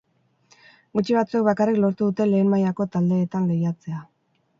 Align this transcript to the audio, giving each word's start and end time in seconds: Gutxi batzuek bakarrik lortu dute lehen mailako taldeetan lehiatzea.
Gutxi 0.99 1.17
batzuek 1.17 1.43
bakarrik 1.47 1.77
lortu 1.83 2.07
dute 2.11 2.27
lehen 2.31 2.49
mailako 2.55 2.87
taldeetan 2.97 3.47
lehiatzea. 3.53 4.01